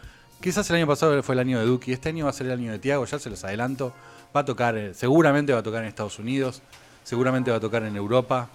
[0.41, 1.93] quizás el año pasado fue el año de Duki.
[1.93, 3.93] Este año va a ser el año de Tiago, ya se los adelanto.
[4.37, 6.63] Va a tocar, eh, seguramente va a tocar en Estados Unidos,
[7.03, 8.49] seguramente va a tocar en Europa.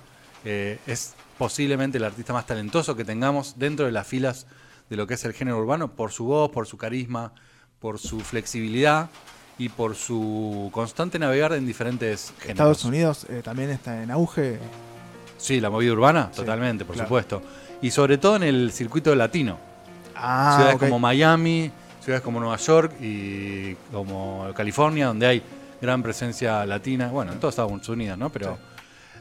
[0.46, 4.46] Eh, es posiblemente el artista más talentoso que tengamos dentro de las filas
[4.90, 7.34] de lo que es el género urbano, por su voz, por su carisma,
[7.80, 9.10] por su flexibilidad
[9.58, 12.50] y por su constante navegar en diferentes géneros.
[12.50, 14.58] Estados Unidos eh, también está en auge.
[15.38, 17.08] Sí, la movida urbana, Sí, totalmente, por claro.
[17.08, 17.42] supuesto.
[17.82, 19.58] Y sobre todo en el circuito latino.
[20.16, 25.44] Ah, ciudades como Miami, ciudades ciudades como Nueva York y como California, donde hay
[25.82, 28.30] gran presencia latina, bueno, en todos Estados Unidos, ¿no?
[28.30, 28.58] Pero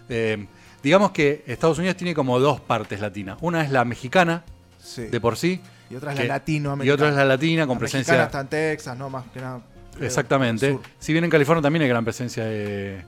[0.08, 0.46] eh,
[0.82, 3.38] digamos que Estados Unidos tiene como dos partes latinas.
[3.40, 4.44] Una es la mexicana,
[4.88, 5.02] Sí.
[5.06, 5.60] de por sí.
[5.90, 6.90] y otra es que- la latinoamericana.
[6.90, 8.12] Y otra es la latina, con La presencia...
[8.14, 9.08] mexicana está en Texas, ¿no?
[9.10, 9.60] Más que nada.
[9.94, 10.78] creo, Exactamente.
[10.98, 13.02] Si bien en California también hay gran presencia de,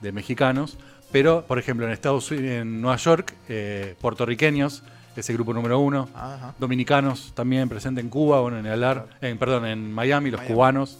[0.00, 0.76] de mexicanos,
[1.10, 4.82] pero por ejemplo en Estados Unidos, en Nueva York, eh, puertorriqueños,
[5.14, 6.54] ese grupo número uno, Ajá.
[6.58, 10.54] dominicanos también presentes en Cuba, bueno, en el Ar- en, perdón, en Miami, los Miami.
[10.54, 10.98] cubanos,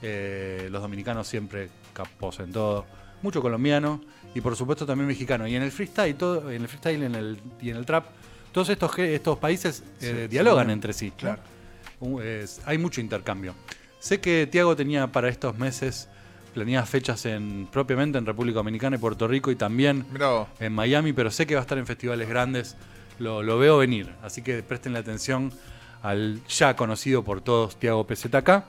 [0.00, 2.86] eh, los dominicanos siempre capos en todo,
[3.20, 4.00] mucho colombiano
[4.34, 5.46] y por supuesto también mexicano.
[5.46, 8.06] Y en el freestyle, todo, en el freestyle en el, y en el trap,
[8.52, 10.72] todos estos, estos países eh, Sí, dialogan sí.
[10.72, 11.12] entre sí.
[11.16, 11.40] Claro.
[12.22, 13.54] Es- hay mucho intercambio.
[13.98, 16.08] Sé que Tiago tenía para estos meses
[16.54, 20.04] planeadas fechas en propiamente en República Dominicana y Puerto Rico y también
[20.60, 22.76] en Miami, pero sé que va a estar en festivales grandes.
[23.18, 25.52] Lo, lo veo venir, así que presten atención
[26.02, 28.64] al ya conocido por todos Tiago PZK,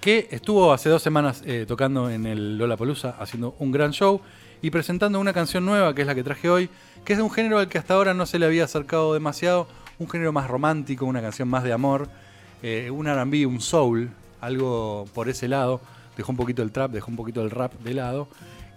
[0.00, 4.20] que estuvo hace dos semanas eh, tocando en el Lollapalooza, haciendo un gran show
[4.62, 6.70] y presentando una canción nueva, que es la que traje hoy,
[7.04, 9.66] que es de un género al que hasta ahora no se le había acercado demasiado,
[9.98, 12.08] un género más romántico, una canción más de amor,
[12.62, 15.80] eh, un R&B, un soul, algo por ese lado.
[16.16, 18.28] Dejó un poquito el trap, dejó un poquito el rap de lado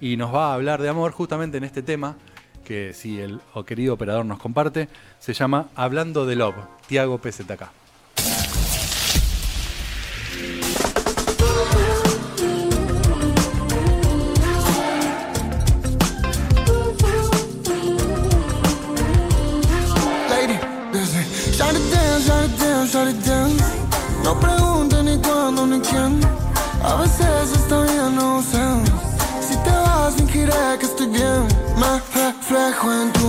[0.01, 2.15] y nos va a hablar de amor justamente en este tema
[2.63, 7.84] que si el o querido operador nos comparte, se llama Hablando de Love, Tiago PZK.
[23.03, 23.51] It down.
[24.23, 26.19] No pregunte ni cuándo ni quién.
[26.81, 28.63] A veces está bien no sé.
[29.41, 31.45] Si te vas, fingiré que estoy bien.
[31.77, 33.24] Me reflejo en tu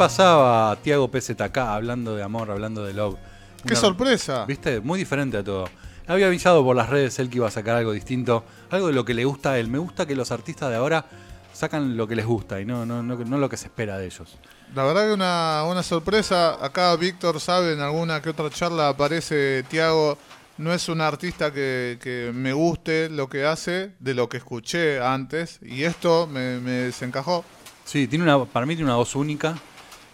[0.00, 3.18] pasaba Tiago PZK hablando de amor, hablando de love.
[3.66, 4.46] ¡Qué sorpresa!
[4.46, 4.80] ¿Viste?
[4.80, 5.68] Muy diferente a todo.
[6.06, 9.04] Había avisado por las redes él que iba a sacar algo distinto, algo de lo
[9.04, 9.68] que le gusta a él.
[9.68, 11.04] Me gusta que los artistas de ahora
[11.52, 14.06] sacan lo que les gusta y no, no, no, no lo que se espera de
[14.06, 14.38] ellos.
[14.74, 16.64] La verdad que una, una sorpresa.
[16.64, 20.16] Acá Víctor sabe, en alguna que otra charla aparece Tiago.
[20.56, 24.98] No es un artista que, que me guste lo que hace, de lo que escuché
[24.98, 25.58] antes.
[25.60, 27.44] Y esto me, me desencajó.
[27.84, 29.56] Sí, tiene una, para mí tiene una voz única.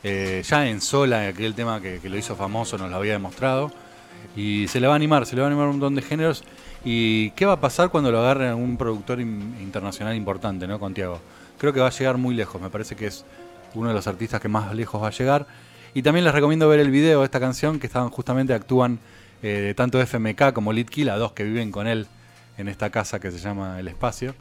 [0.05, 3.73] Eh, ya en sola, aquel tema que, lo hizo famoso, nos lo había demostrado.
[4.37, 6.45] Y se le va a animar, se le va a animar un montón de géneros.
[6.85, 10.79] ¿Y qué va a pasar cuando lo agarre un productor in- internacional importante, ¿no?
[10.79, 11.21] Con Tiago.
[11.59, 13.25] Creo que va a llegar muy lejos, me parece que es
[13.75, 15.47] uno de los artistas que más lejos va a llegar.
[15.95, 18.99] Y también les recomiendo ver el video de esta canción, que estaban justamente actúan
[19.43, 22.07] eh, tanto FMK como Litkila, dos que viven con él
[22.59, 24.35] en esta casa que se llama El Espacio,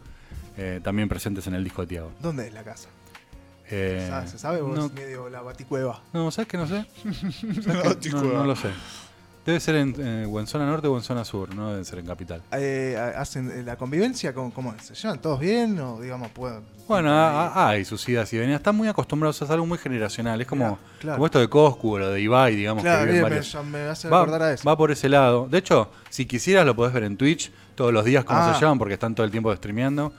[0.58, 2.12] eh, también presentes en el disco de Tiago.
[2.22, 2.89] ¿Dónde es la casa?
[3.69, 6.01] Eh, ¿Sabe- ¿Se sabe o no, es medio la baticueva?
[6.13, 6.86] no, ¿sabes que no sé?
[7.63, 8.69] ¿Sabes No, que no, lo sé.
[9.45, 11.99] Debe ser en, eh, o en zona norte o en zona sur, no debe ser
[11.99, 12.41] en capital.
[12.51, 14.34] Eh, ¿Hacen eh, la convivencia?
[14.34, 14.73] ¿Cómo?
[14.82, 16.63] ¿Se llevan todos bien o digamos pueden...
[16.88, 18.60] Bueno, ah, ah, hay sus idas y venidas.
[18.62, 20.41] Están muy acostumbrados, es algo muy generacional.
[20.41, 21.17] Es como, claro.
[21.17, 24.10] como esto de Coscu o lo de Ibai, digamos, Claro, que bien, viven me, hace
[24.10, 24.67] Va, recordar a eso.
[24.67, 25.47] va por ese lado.
[25.47, 28.51] De hecho, si quisieras lo podés ver en Twitch todos los días cómo Ah.
[28.54, 30.12] se llevan, porque están todo el tiempo streameando.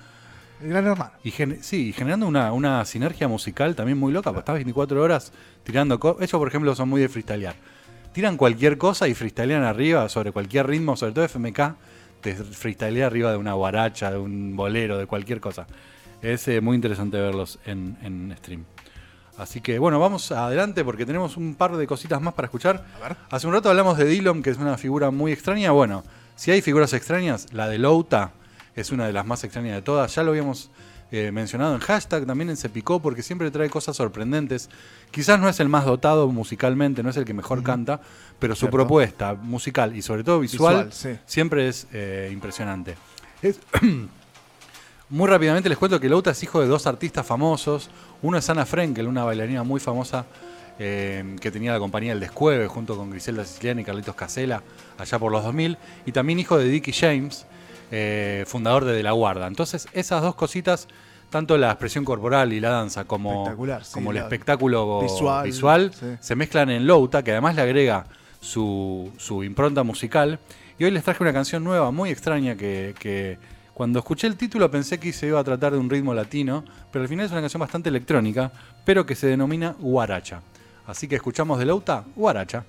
[0.63, 1.11] El gran hermano.
[1.23, 5.03] Y gen- sí, y generando una, una sinergia musical también muy loca, porque estás 24
[5.03, 5.33] horas
[5.65, 6.23] tirando cosas.
[6.23, 7.55] Ellos, por ejemplo, son muy de freestylear.
[8.13, 11.61] Tiran cualquier cosa y freestylean arriba sobre cualquier ritmo, sobre todo FMK,
[12.23, 15.67] te freestylea arriba de una guaracha, de un bolero, de cualquier cosa.
[16.23, 18.65] Es eh, muy interesante verlos en, en stream.
[19.37, 22.87] Así que bueno, vamos adelante porque tenemos un par de cositas más para escuchar.
[23.29, 25.73] Hace un rato hablamos de Dillon, que es una figura muy extraña.
[25.73, 26.03] Bueno,
[26.37, 28.31] si hay figuras extrañas, la de Louta
[28.77, 30.15] es una de las más extrañas de todas.
[30.15, 30.71] Ya lo habíamos
[31.11, 34.69] eh, mencionado en hashtag, también en Se Picó, porque siempre trae cosas sorprendentes.
[35.11, 38.01] Quizás no es el más dotado musicalmente, no es el que mejor canta,
[38.39, 38.77] pero su Cierto.
[38.77, 41.19] propuesta musical y sobre todo visual, Visual, sí.
[41.27, 42.97] siempre es eh, impresionante.
[43.43, 43.59] Es
[45.09, 47.91] Muy rápidamente les cuento que Louta es hijo de dos artistas famosos.
[48.23, 50.27] Uno es Ana Frenkel, una bailarina muy famosa
[50.81, 54.65] eh, que tenía la compañía El Descueve junto con Griselda Siciliana y Carlitos Casela
[54.99, 55.79] allá por los 2000.
[56.07, 57.47] Y también hijo de Dickie James,
[57.91, 59.47] eh, fundador de De La Guarda.
[59.47, 60.89] Entonces esas dos cositas,
[61.31, 63.47] tanto la expresión corporal y la danza como,
[63.83, 66.07] sí, como el espectáculo visual, visual, sí.
[66.21, 68.07] se mezclan en Louta, que además le agrega
[68.41, 70.39] su, su impronta musical.
[70.79, 73.39] Y hoy les traje una canción nueva, muy extraña, que, que
[73.73, 77.03] cuando escuché el título pensé que se iba a tratar de un ritmo latino, pero
[77.03, 78.53] al final es una canción bastante electrónica,
[78.85, 80.43] pero que se denomina Guaracha.
[80.87, 82.65] Así que escuchamos de Louta, Guaracha.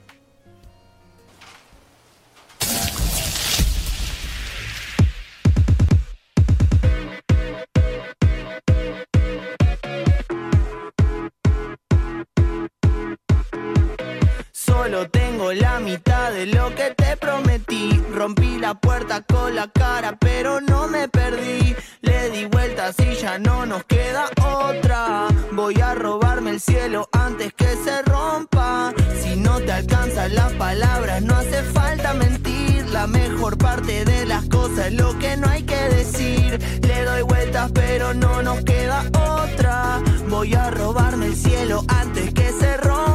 [15.06, 18.02] Tengo la mitad de lo que te prometí.
[18.14, 21.76] Rompí la puerta con la cara, pero no me perdí.
[22.02, 25.28] Le di vueltas y ya no nos queda otra.
[25.52, 28.94] Voy a robarme el cielo antes que se rompa.
[29.22, 32.88] Si no te alcanzan las palabras, no hace falta mentir.
[32.90, 36.60] La mejor parte de las cosas es lo que no hay que decir.
[36.82, 40.02] Le doy vueltas, pero no nos queda otra.
[40.28, 43.07] Voy a robarme el cielo antes que se rompa.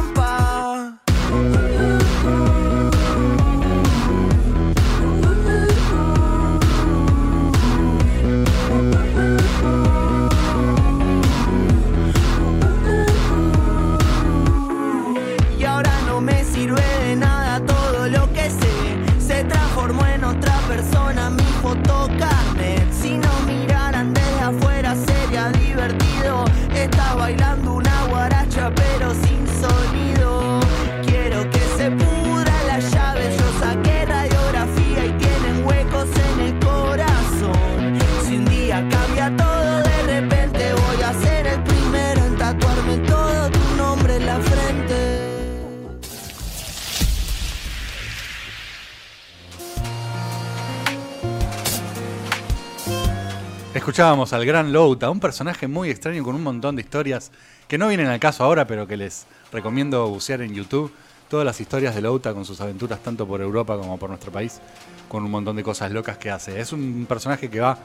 [53.83, 57.31] Escuchábamos al gran Louta, un personaje muy extraño con un montón de historias
[57.67, 60.89] que no vienen al caso ahora, pero que les recomiendo bucear en YouTube.
[61.29, 64.61] Todas las historias de Louta con sus aventuras tanto por Europa como por nuestro país,
[65.09, 66.61] con un montón de cosas locas que hace.
[66.61, 67.77] Es un personaje que va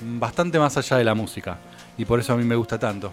[0.00, 1.58] bastante más allá de la música
[1.98, 3.12] y por eso a mí me gusta tanto.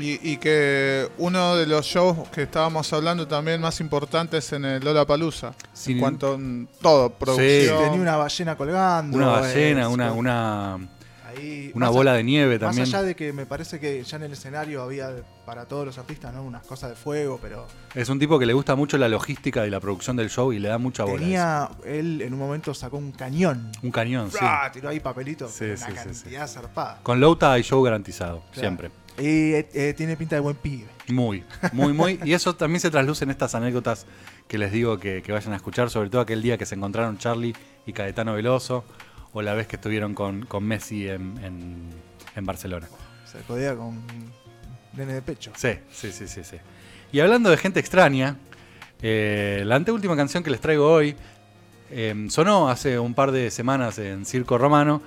[0.00, 4.82] Y, y que uno de los shows que estábamos hablando también más importantes en el
[4.82, 5.52] Lola Palusa.
[5.74, 7.84] Sin- En cuanto a todo, producción.
[7.84, 9.14] Tenía una ballena colgando.
[9.14, 10.78] Una ballena, una, una,
[11.30, 12.82] Ahí, una bola a- de nieve también.
[12.82, 15.10] Más allá de que me parece que ya en el escenario había
[15.46, 16.42] para todos los artistas, ¿no?
[16.42, 19.70] Unas cosas de fuego, pero Es un tipo que le gusta mucho la logística y
[19.70, 21.16] la producción del show y le da mucha bola.
[21.16, 21.70] a tenía.
[21.84, 23.70] Él en un momento sacó un cañón.
[23.82, 24.38] Un cañón, sí.
[24.72, 25.50] Tiró ahí papelitos.
[25.52, 27.00] Sí, una sí, sí, cantidad zarpada.
[27.02, 28.60] Con Louta hay show garantizado, Claro.
[28.60, 28.90] siempre.
[29.18, 30.86] Y eh, eh, tiene pinta de buen pibe.
[31.08, 32.18] Muy, muy, muy.
[32.24, 34.06] Y eso también se trasluce en estas anécdotas
[34.48, 37.18] que les digo que, que vayan a escuchar, sobre todo aquel día que se encontraron
[37.18, 37.54] Charlie
[37.86, 38.84] y Caetano Veloso,
[39.32, 41.90] o la vez que estuvieron con, con Messi en, en-
[42.36, 42.88] en Barcelona.
[43.24, 44.02] Se codea con
[44.96, 45.52] nene de pecho.
[45.56, 46.56] Sí, sí, sí, sí, sí.
[47.12, 48.36] Y hablando de gente extraña,
[49.02, 51.16] eh, la anteúltima canción que les traigo hoy
[51.90, 55.02] eh, sonó hace un par de semanas en Circo Romano,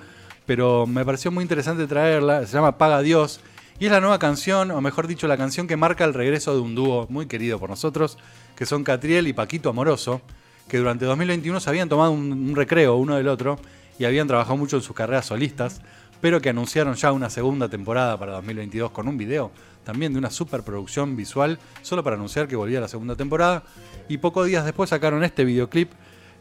[0.46, 2.46] pero me pareció muy interesante traerla.
[2.46, 3.40] Se llama Paga Dios.
[3.78, 6.60] Y es la nueva canción, o mejor dicho, la canción que marca el regreso de
[6.60, 8.18] un dúo muy querido por nosotros,
[8.54, 10.20] que son Catriel y Paquito Amoroso,
[10.68, 13.58] que durante 2021 se habían tomado un, un recreo uno del otro
[13.98, 15.80] y habían trabajado mucho en sus carreras solistas,
[16.20, 19.50] pero que anunciaron ya una segunda temporada para 2022 con un video
[19.84, 23.62] también de una superproducción visual, solo para anunciar que volvía la segunda temporada.
[24.08, 25.92] Y pocos días después sacaron este videoclip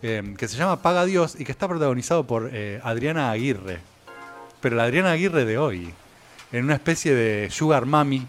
[0.01, 3.79] eh, que se llama Paga Dios y que está protagonizado por eh, Adriana Aguirre.
[4.61, 5.93] Pero la Adriana Aguirre de hoy,
[6.51, 8.25] en una especie de Sugar Mami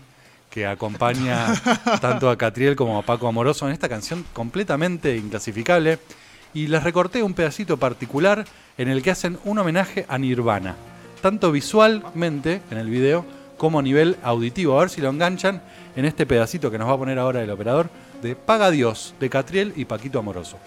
[0.50, 1.52] que acompaña
[2.00, 5.98] tanto a Catriel como a Paco Amoroso en esta canción completamente inclasificable.
[6.54, 8.44] Y les recorté un pedacito particular
[8.78, 10.76] en el que hacen un homenaje a Nirvana,
[11.20, 13.26] tanto visualmente en el video
[13.58, 14.76] como a nivel auditivo.
[14.76, 15.62] A ver si lo enganchan
[15.96, 17.90] en este pedacito que nos va a poner ahora el operador
[18.22, 20.58] de Paga Dios de Catriel y Paquito Amoroso.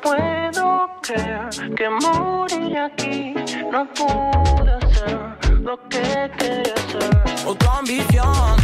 [0.00, 3.34] Puedo creer que moriré aquí,
[3.70, 5.18] no pude hacer
[5.62, 7.46] lo que quería hacer.
[7.46, 8.56] Otra ambición,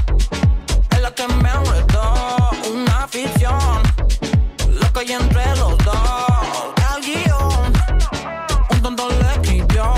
[0.96, 3.82] el la que me enredó, una ficción.
[4.68, 7.72] Lo que hay entre los dos, el guion.
[8.70, 9.92] Un tonto le escribió,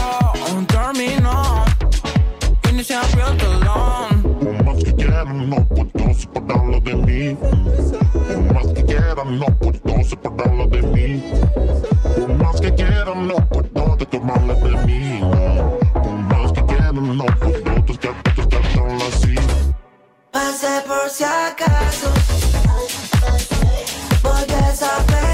[0.57, 1.64] un terminó.
[2.68, 4.22] Y ni se abrió el telón.
[4.41, 7.37] Por más que quieran, no puedo separarlo de mí.
[7.37, 11.25] Por más que quieran, no puedo separarlo de mí.
[12.17, 15.21] Por más que quieran, no puedo tomarla de mí.
[15.93, 19.35] Por más que quieran, no puedo descartarla así.
[20.31, 22.13] Pasé por si acaso.
[24.23, 25.34] Voy desapegado.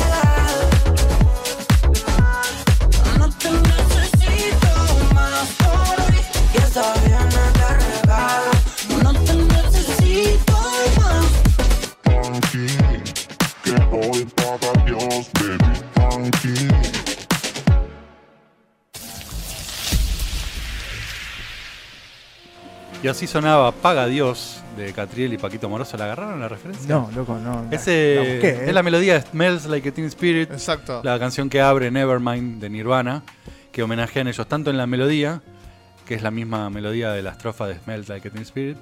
[23.11, 25.97] Así sonaba Paga Dios de Catriel y Paquito Moroso.
[25.97, 26.89] ¿La agarraron la referencia?
[26.89, 27.67] No, loco, no.
[27.71, 28.65] Ese la busqué, ¿eh?
[28.69, 31.01] es la melodía de Smells Like a Teen Spirit, Exacto.
[31.03, 33.23] la canción que abre Nevermind de Nirvana,
[33.73, 35.43] que homenajean ellos tanto en la melodía,
[36.07, 38.77] que es la misma melodía de la estrofa de Smells Like a Teen Spirit,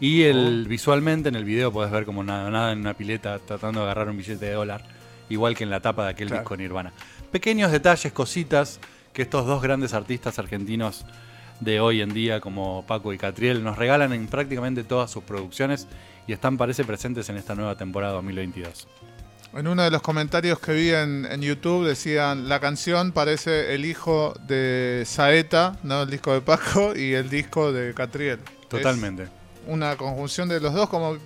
[0.00, 3.80] y el visualmente en el video podés ver como nada, nada en una pileta tratando
[3.80, 4.82] de agarrar un billete de dólar,
[5.28, 6.42] igual que en la tapa de aquel Claro.
[6.42, 6.92] disco Nirvana.
[7.32, 8.78] Pequeños detalles, cositas
[9.12, 11.04] que estos dos grandes artistas argentinos
[11.60, 15.86] de hoy en día como Paco y Catriel nos regalan en prácticamente todas sus producciones
[16.26, 18.86] y están parece presentes en esta nueva temporada 2022.
[19.54, 23.84] En uno de los comentarios que vi en, en YouTube decían, la canción parece el
[23.84, 26.02] hijo de Saeta, ¿no?
[26.02, 28.40] el disco de Paco, y el disco de Catriel.
[28.68, 29.24] Totalmente.
[29.24, 29.30] Es
[29.68, 31.18] una conjunción de los dos, como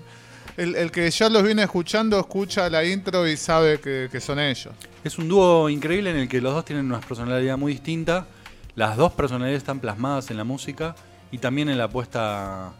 [0.59, 4.39] el, el que ya los viene escuchando, escucha la intro y sabe que, que son
[4.39, 4.75] ellos.
[5.03, 8.27] Es un dúo increíble en el que los dos tienen una personalidad muy distinta.
[8.79, 10.95] Las dos personalidades están plasmadas en la música
[11.33, 12.71] y también en la puesta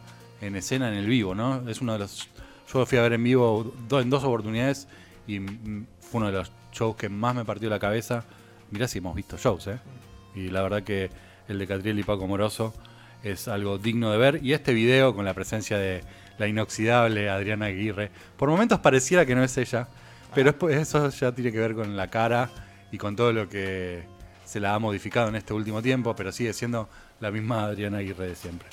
[0.41, 1.69] en escena en el vivo, ¿no?
[1.69, 2.29] Es uno de los.
[2.73, 4.87] Yo fui a ver en vivo do- en dos oportunidades
[5.27, 8.23] y fue uno de los shows que más me partió la cabeza.
[8.71, 9.81] Mirá si hemos visto shows, ¿eh?
[10.37, 11.11] Y la verdad que
[11.49, 12.73] el de Catriel y Paco Moroso
[13.25, 14.39] es algo digno de ver.
[14.41, 16.05] Y este video con la presencia de
[16.39, 19.89] la inoxidable Adriana Aguirre, por momentos pareciera que no es ella,
[20.33, 22.51] pero po- eso ya tiene que ver con la cara
[22.93, 24.05] y con todo lo que
[24.49, 26.89] se la ha modificado en este último tiempo, pero sigue siendo
[27.21, 28.67] la misma Adriana Aguirre de siempre.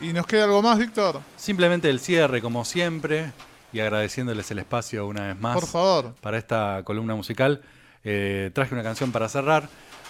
[0.00, 1.20] ¿Y nos queda algo más, Víctor?
[1.36, 3.30] Simplemente el cierre, como siempre,
[3.72, 6.14] y agradeciéndoles el espacio una vez más Por favor.
[6.20, 7.62] para esta columna musical.
[8.02, 9.68] Eh, traje una canción para cerrar.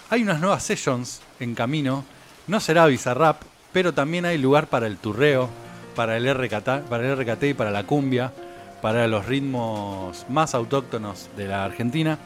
[0.09, 2.03] Hay unas nuevas sessions en camino.
[2.47, 5.49] No será Bizarrap, pero también hay lugar para el turreo,
[5.95, 8.33] para el, RKT, para el RKT y para la cumbia,
[8.81, 12.17] para los ritmos más autóctonos de la Argentina.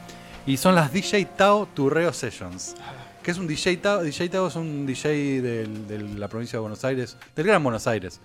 [0.44, 2.74] Y son las DJ Tao Turreo Sessions.
[3.22, 4.02] que es un DJ Tao?
[4.02, 8.20] DJ Tao es un DJ de la provincia de Buenos Aires, del Gran Buenos Aires,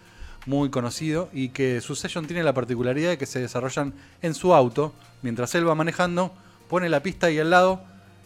[0.47, 3.93] muy conocido y que su session tiene la particularidad de que se desarrollan
[4.23, 6.33] en su auto, mientras él va manejando,
[6.67, 7.81] pone la pista y al lado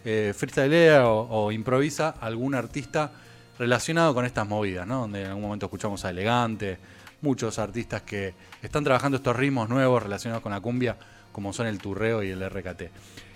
[0.05, 3.11] eh, freestylea o, o improvisa algún artista
[3.59, 5.01] relacionado con estas movidas, ¿no?
[5.01, 6.77] Donde en algún momento escuchamos a Elegante,
[7.21, 10.95] muchos artistas que están trabajando estos ritmos nuevos relacionados con la cumbia,
[11.33, 12.83] como son el turreo y el RKT.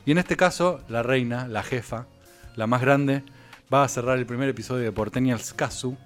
[0.05, 2.05] Y en este caso, la reina, la jefa,
[2.55, 3.23] la más grande,
[3.73, 5.97] va a cerrar el primer episodio de Porteñals Casu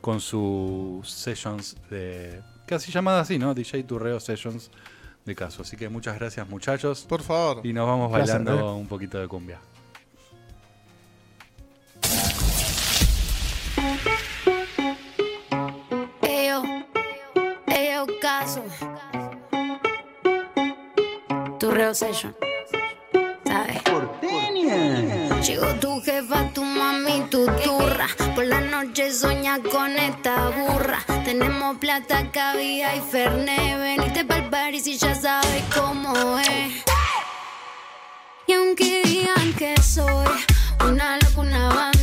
[0.00, 2.42] con sus sessions de.
[2.66, 3.54] casi llamada así, ¿no?
[3.54, 4.70] DJ Turreo Sessions
[5.24, 5.62] de Casu.
[5.62, 7.06] Así que muchas gracias, muchachos.
[7.08, 7.64] Por favor.
[7.64, 8.72] Y nos vamos bailando ¿eh?
[8.72, 9.60] un poquito de cumbia.
[18.20, 18.64] Caso.
[21.58, 22.34] Tu reo session.
[25.80, 28.06] Tu jefa, tu mami, tu turra.
[28.34, 31.00] Por la noche soña con esta burra.
[31.24, 33.76] Tenemos plata, cabida y ferné.
[33.78, 36.84] Venite pa'l party si ya sabes cómo es.
[38.46, 40.26] Y aunque digan que soy
[40.86, 41.97] una loca, una bandida.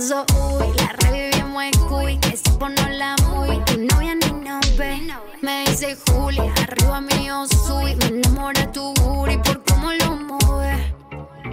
[0.00, 0.24] Pasó,
[0.76, 2.18] la revivimos en cuy.
[2.18, 3.62] Que se pone la muy.
[3.64, 4.98] Tu novia ni nos ve.
[5.42, 7.94] Me dice Julia, arriba mío soy.
[7.96, 10.80] Me enamora tu booty por cómo lo mueves.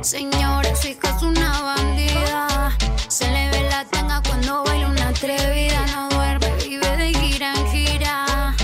[0.02, 2.78] Señora, su hija es una bandida.
[3.10, 5.86] Se le ve la tanga cuando baila una atrevida.
[5.93, 8.56] No duerme, vive de gira en gira.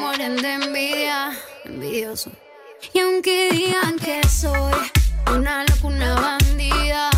[0.00, 1.32] mueren de envidia,
[1.64, 2.30] envidioso.
[2.94, 4.72] Y aunque digan que soy
[5.34, 7.10] una loca, una bandida,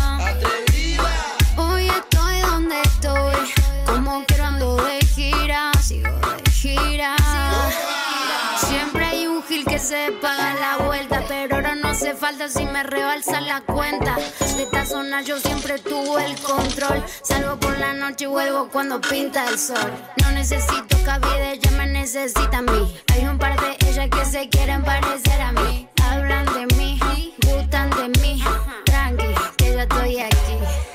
[9.75, 14.15] que se paga la vuelta, pero ahora no hace falta si me rebalsa la cuenta.
[14.55, 17.03] De esta zona yo siempre tuve el control.
[17.21, 19.91] Salgo por la noche y vuelvo cuando pinta el sol.
[20.23, 22.95] No necesito cabida, ella me necesita a mí.
[23.13, 25.89] Hay un par de ellas que se quieren parecer a mí.
[26.01, 28.41] Hablan de mí, gustan de mí.
[28.85, 30.94] Tranqui, que yo estoy aquí.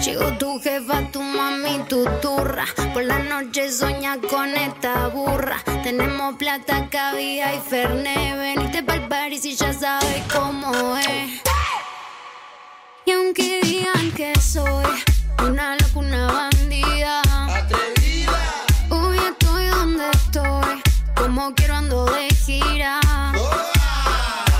[0.00, 2.64] Llegó tu jefa, tu mami, tu turra.
[2.94, 5.60] Por la noche soña con esta burra.
[5.82, 8.36] Tenemos plata, cabida y ferne.
[8.36, 11.42] Veniste pa'l Paris y ya sabes cómo es.
[13.06, 14.84] Y aunque digan que soy
[15.44, 17.22] una loca, una bandida.
[18.90, 20.80] Hoy estoy donde estoy.
[21.16, 23.00] Como quiero ando de gira.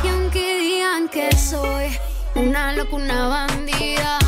[0.02, 1.96] Y aunque digan que soy
[2.34, 4.27] una loca, una bandida.